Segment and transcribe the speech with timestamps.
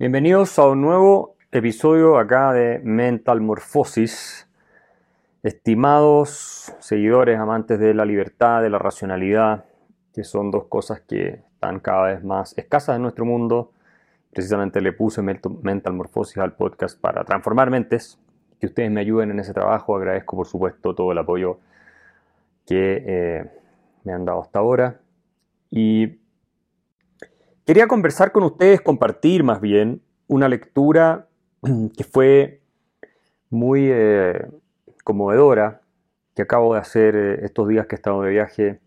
[0.00, 4.46] Bienvenidos a un nuevo episodio acá de Mental Morphosis.
[5.42, 9.64] Estimados seguidores, amantes de la libertad, de la racionalidad,
[10.14, 13.72] que son dos cosas que están cada vez más escasas en nuestro mundo.
[14.32, 18.20] Precisamente le puse Mental Morphosis al podcast para transformar mentes.
[18.60, 19.96] Que ustedes me ayuden en ese trabajo.
[19.96, 21.58] Agradezco, por supuesto, todo el apoyo
[22.66, 23.50] que eh,
[24.04, 25.00] me han dado hasta ahora.
[25.72, 26.20] Y
[27.68, 31.28] Quería conversar con ustedes, compartir más bien una lectura
[31.98, 32.62] que fue
[33.50, 34.46] muy eh,
[35.04, 35.82] conmovedora,
[36.34, 38.80] que acabo de hacer eh, estos días que he estado de viaje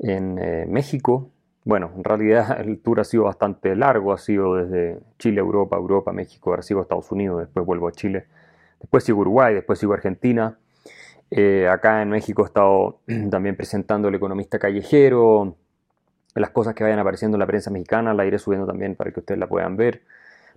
[0.00, 1.30] en eh, México.
[1.62, 6.12] Bueno, en realidad el tour ha sido bastante largo, ha sido desde Chile, Europa, Europa,
[6.12, 8.26] México, ahora sigo a Estados Unidos, después vuelvo a Chile,
[8.80, 10.58] después sigo Uruguay, después sigo a Argentina.
[11.70, 15.54] acá en México he estado también presentando El Economista Callejero,
[16.34, 19.20] las cosas que vayan apareciendo en la prensa mexicana, la iré subiendo también para que
[19.20, 20.02] ustedes la puedan ver.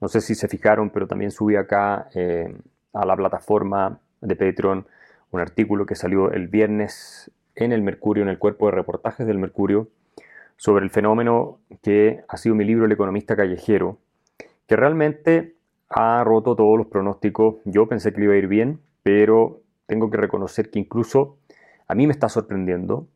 [0.00, 2.54] No sé si se fijaron, pero también subí acá eh,
[2.92, 4.86] a la plataforma de Patreon
[5.30, 9.38] un artículo que salió el viernes en el Mercurio, en el cuerpo de reportajes del
[9.38, 9.88] Mercurio,
[10.56, 13.98] sobre el fenómeno que ha sido mi libro El economista callejero,
[14.66, 15.54] que realmente
[15.88, 17.56] ha roto todos los pronósticos.
[17.64, 21.38] Yo pensé que le iba a ir bien, pero tengo que reconocer que incluso
[21.88, 23.06] a mí me está sorprendiendo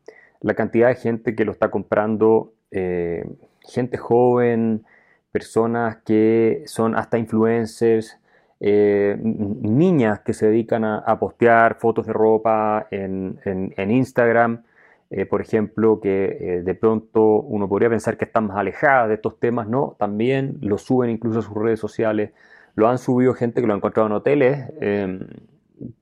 [0.41, 3.25] la cantidad de gente que lo está comprando, eh,
[3.61, 4.83] gente joven,
[5.31, 8.19] personas que son hasta influencers,
[8.59, 13.39] eh, niñas que se dedican a, postear fotos de ropa en,
[13.77, 14.63] Instagram,
[15.09, 19.39] eh, por ejemplo, que de pronto uno podría pensar que están más alejadas de estos
[19.39, 22.31] temas, no, también lo suben incluso a sus redes sociales,
[22.75, 25.27] lo han subido gente que lo ha encontrado en hoteles, em,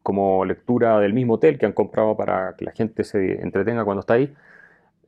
[0.03, 4.01] como lectura del mismo hotel que han comprado para que la gente se entretenga cuando
[4.01, 4.33] está ahí.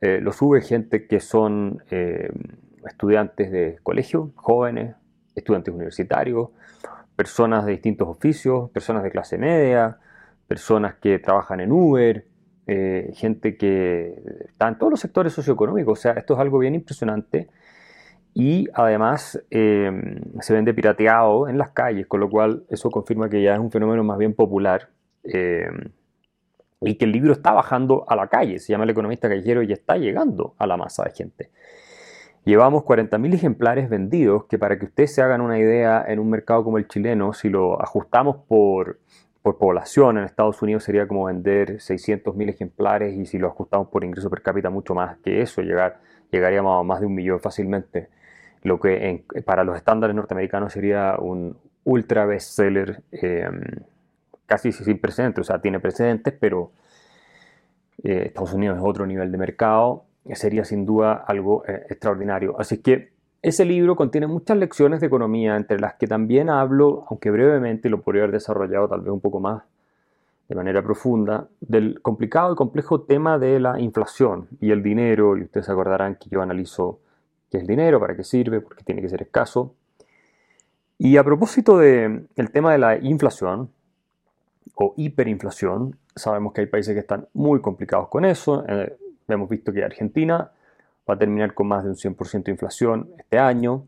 [0.01, 2.31] Eh, lo sube gente que son eh,
[2.85, 4.95] estudiantes de colegio, jóvenes,
[5.35, 6.50] estudiantes universitarios,
[7.16, 9.97] personas de distintos oficios, personas de clase media,
[10.47, 12.25] personas que trabajan en Uber,
[12.68, 16.00] eh, gente que está en todos los sectores socioeconómicos.
[16.00, 17.50] O sea, esto es algo bien impresionante
[18.34, 23.42] y además em, se vende pirateado en las calles, con lo cual eso confirma que
[23.42, 24.90] ya es un fenómeno más bien popular
[25.24, 25.92] em,
[26.81, 29.74] y que el libro está bajando a la calle, se llama El economista callejero y
[29.74, 31.52] está llegando a la masa de gente.
[32.44, 36.63] Llevamos 40.000 ejemplares vendidos, que para que ustedes se hagan una idea, en un mercado
[36.63, 39.00] como el chileno, si lo ajustamos por,
[39.44, 44.03] por población, en Estados Unidos sería como vender 600.000 ejemplares y si lo ajustamos por
[44.03, 46.00] ingreso per cápita mucho más que eso, llegar,
[46.31, 48.09] llegaríamos a más de un millón fácilmente
[48.63, 53.61] lo que para los estándares norteamericanos sería un ultra bestseller em,
[54.45, 56.71] casi sin precedentes, o sea, tiene precedentes, pero
[58.03, 62.55] eh, Estados Unidos es otro nivel de mercado, sería sin duda algo eh, extraordinario.
[62.59, 63.11] Así que
[63.41, 68.01] ese libro contiene muchas lecciones de economía, entre las que también hablo, aunque brevemente lo
[68.01, 69.63] podría haber desarrollado tal vez un poco más
[70.47, 75.44] de manera profunda, del complicado y complejo tema de la inflación y el dinero, y
[75.44, 77.00] ustedes acordarán que yo analizo
[77.51, 79.75] qué es el dinero, para qué sirve, porque tiene que ser escaso.
[80.97, 83.69] Y a propósito del tema de la inflación
[84.75, 88.63] o hiperinflación, sabemos que hay países que están muy complicados con eso.
[88.67, 88.95] Eh,
[89.28, 90.51] hemos visto que Argentina
[91.09, 93.88] va a terminar con más de un 100% de inflación este año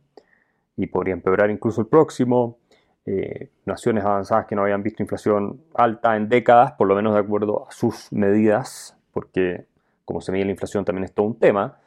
[0.75, 2.57] y podría empeorar incluso el próximo.
[3.06, 7.19] Eh, naciones avanzadas que no habían visto inflación alta en décadas, por lo menos de
[7.19, 9.66] acuerdo a sus medidas, porque
[10.06, 11.78] como se mide la inflación también es todo un tema,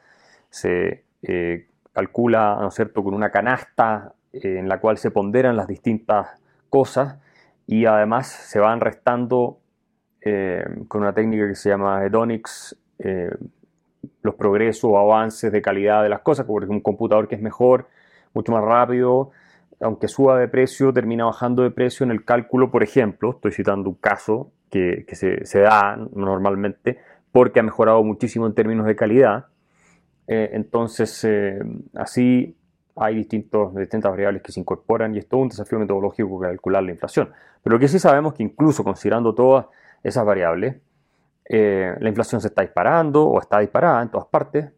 [0.49, 5.55] se eh, calcula, ¿no es cierto?, con una canasta eh, en la cual se ponderan
[5.55, 6.27] las distintas
[6.69, 7.17] cosas
[7.65, 9.59] y además se van restando
[10.21, 12.77] eh, con una técnica que se llama hedonics
[14.23, 17.87] los progresos o avances de calidad de las cosas, porque un computador que es mejor,
[18.33, 19.31] mucho más rápido,
[19.79, 23.89] aunque suba de precio, termina bajando de precio en el cálculo, por ejemplo, estoy citando
[23.89, 26.99] un caso que, se da normalmente,
[27.31, 29.45] porque ha mejorado muchísimo en términos de calidad,
[30.27, 31.59] eh, entonces, eh,
[31.95, 32.55] así
[32.95, 36.91] hay distintos, distintas variables que se incorporan y es todo un desafío metodológico calcular la
[36.91, 37.31] inflación.
[37.63, 39.67] Pero lo que sí sabemos que incluso considerando todas
[40.03, 40.75] esas variables,
[41.45, 44.69] eh, la inflación se está disparando o está disparada en todas partes.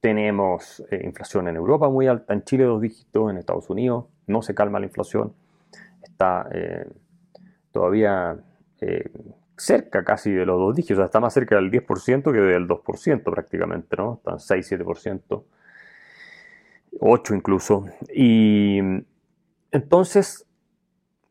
[0.00, 4.54] Tenemos inflación en Europa muy alta, en Chile dos dígitos, en Estados Unidos no se
[4.54, 5.32] calma la inflación,
[6.02, 6.48] está
[7.72, 8.36] todavía
[9.56, 13.96] cerca casi de los dos dígitos, está más cerca del 10% que del 2% prácticamente,
[13.96, 14.14] ¿no?
[14.14, 15.44] Están 6-7%,
[17.00, 17.86] 8 incluso.
[18.14, 18.78] Y
[19.72, 20.46] entonces,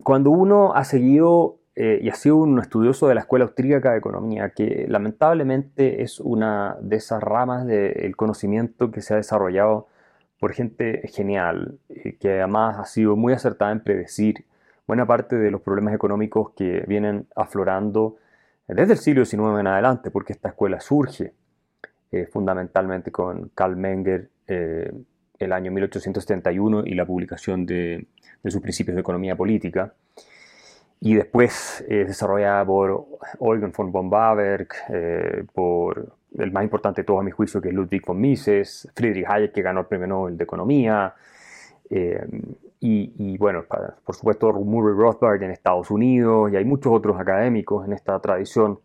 [0.04, 3.98] cuando uno ha seguido eh, y ha sido un estudioso de la Escuela Austríaca de
[3.98, 9.88] Economía, que lamentablemente es una de esas ramas del conocimiento que se ha desarrollado
[10.39, 14.45] por gente genial, eh, que además ha sido muy acertada en predecir
[14.87, 18.17] buena parte de los problemas económicos que vienen aflorando
[18.67, 21.33] desde el siglo XIX en adelante, porque esta escuela surge
[22.11, 24.91] eh, fundamentalmente con Karl Menger eh,
[25.37, 28.07] el año 1871 y la publicación de,
[28.45, 29.93] sus principios de economía política,
[31.01, 33.05] y después desarrollada por
[33.39, 34.67] Eugen von Bombaberg,
[35.53, 39.25] por el más importante de todos a mi juicio, que es Ludwig von Mises, Friedrich
[39.27, 41.13] Hayek, que ganó el premio Nobel de Economía,
[42.80, 43.63] y, bueno,
[44.04, 48.80] por supuesto Murray Rothbard en Estados Unidos, y hay muchos otros académicos en esta tradición.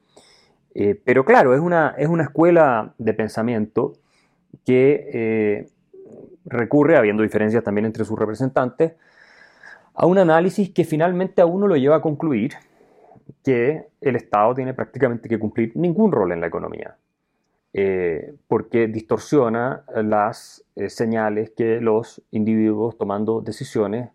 [0.75, 3.93] Eh, pero claro, es una, es una escuela de pensamiento
[4.65, 5.69] que eh,
[6.45, 8.93] recurre, habiendo diferencias también entre sus representantes,
[9.95, 12.53] a un análisis que finalmente a uno lo lleva a concluir
[13.45, 16.97] que el Estado tiene prácticamente que cumplir ningún rol en la economía.
[17.73, 24.11] Eh, porque distorsiona las eh, señales que los individuos tomando decisiones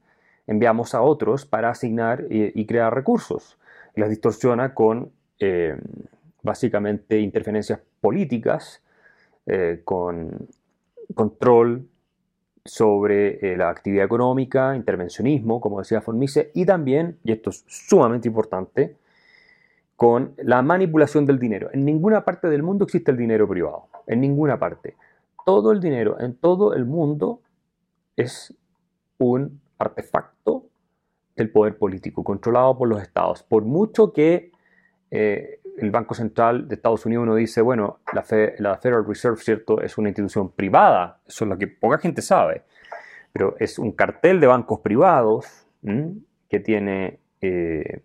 [0.46, 3.58] enviamos a otros para asignar y, crear recursos.
[3.96, 5.10] Las distorsiona con
[5.40, 5.78] eh,
[6.44, 8.82] básicamente interferencias políticas,
[9.84, 10.48] con
[11.14, 11.88] control
[12.64, 18.28] sobre la actividad económica, intervencionismo, como decía von Mises, y también, y esto es sumamente
[18.28, 18.96] importante,
[19.96, 21.70] con la manipulación del dinero.
[21.72, 24.96] En ninguna parte del mundo existe el dinero privado, en ninguna parte.
[25.46, 27.42] Todo el dinero en todo el mundo
[28.16, 28.54] es
[29.18, 30.66] un artefacto
[31.36, 33.44] del poder político, controlado por los estados.
[33.44, 34.52] Por mucho que
[35.12, 39.98] eh, el Banco Central de Estados Unidos uno dice, bueno, la, Federal Reserve, ¿cierto?, es
[39.98, 42.64] una institución privada, eso es lo que poca gente sabe,
[43.34, 45.68] pero es un cartel de bancos privados
[46.50, 47.20] que tiene...
[47.42, 48.02] Eh,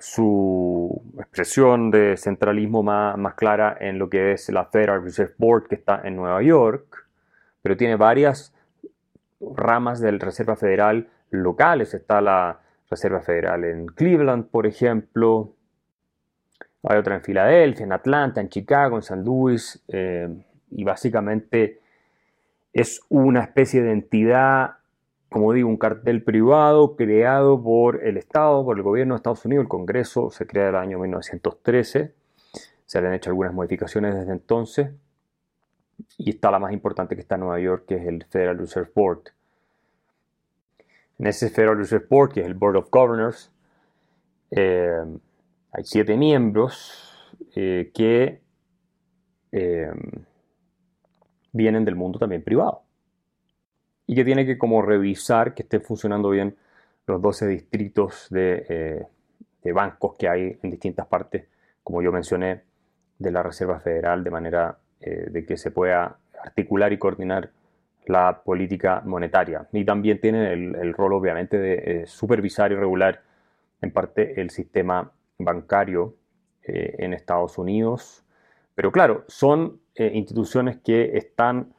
[0.00, 5.68] su expresión de centralismo más, más, clara en lo que es la Federal Reserve Board
[5.68, 7.06] que está en Nueva York,
[7.62, 8.54] pero tiene varias
[9.40, 11.94] ramas del Reserva Federal locales.
[11.94, 12.60] Está la
[12.90, 15.54] Reserva Federal en Cleveland, por ejemplo.
[16.84, 19.82] Hay otra en Filadelfia, en Atlanta, en Chicago, en San Luis.
[19.88, 20.28] Eh,
[20.70, 21.80] y básicamente
[22.72, 24.76] es una especie de entidad
[25.28, 29.64] como digo, un cartel privado creado por el Estado, por el gobierno de Estados Unidos,
[29.64, 32.14] el Congreso se crea en el año 1913,
[32.86, 34.90] se han hecho algunas modificaciones desde entonces,
[36.16, 38.90] y está la más importante que está en Nueva York, que es el Federal Reserve
[38.94, 39.22] Board.
[41.18, 43.52] En ese Federal Reserve Board, que es el Board of Governors,
[44.50, 45.04] eh,
[45.72, 48.40] hay siete miembros eh, que
[49.52, 49.90] eh,
[51.52, 52.87] vienen del mundo también privado
[54.08, 56.56] y que tiene que como revisar que estén funcionando bien
[57.06, 59.04] los 12 distritos eh,
[59.62, 61.46] de, bancos que hay en distintas partes,
[61.84, 62.62] como yo mencioné,
[63.18, 67.50] de la Reserva Federal, de manera eh, de que se pueda articular y coordinar
[68.06, 69.68] la política monetaria.
[69.72, 73.20] Y también tiene el, rol, obviamente, de eh, supervisar y regular
[73.82, 76.14] en parte el sistema bancario
[76.64, 78.24] en Estados Unidos.
[78.74, 81.72] Pero claro, son instituciones que están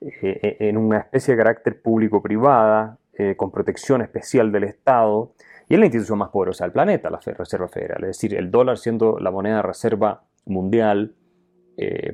[0.00, 5.32] eh, eh, en una especie de carácter público-privada, eh, con protección especial del Estado,
[5.68, 8.04] y es la institución más poderosa del planeta, la Reserva Federal.
[8.04, 11.14] Es decir, el dólar siendo la moneda reserva mundial,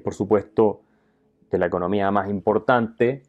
[0.03, 0.81] por supuesto,
[1.51, 3.23] de la economía más importante,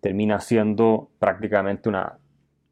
[0.00, 2.18] termina siendo prácticamente una,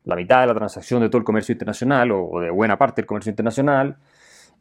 [0.04, 3.06] la mitad de la transacción de todo el comercio internacional o de buena parte del
[3.06, 3.98] comercio internacional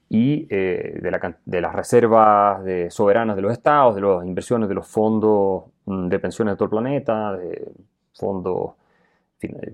[0.10, 1.00] y eh,
[1.46, 6.54] de, las reservas soberanas de los estados, de las inversiones de los fondos de pensiones
[6.54, 7.72] de todo el planeta, de
[8.14, 8.72] fondos